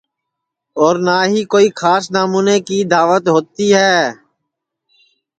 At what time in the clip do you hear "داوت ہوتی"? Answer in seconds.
2.93-3.67